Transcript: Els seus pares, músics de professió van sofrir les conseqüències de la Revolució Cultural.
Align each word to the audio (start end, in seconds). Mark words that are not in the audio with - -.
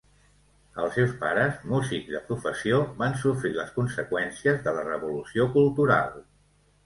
Els 0.83 0.95
seus 0.99 1.11
pares, 1.23 1.59
músics 1.73 2.07
de 2.13 2.21
professió 2.29 2.79
van 3.01 3.13
sofrir 3.25 3.53
les 3.57 3.71
conseqüències 3.75 4.63
de 4.69 4.75
la 4.79 4.87
Revolució 4.89 5.49
Cultural. 5.59 6.19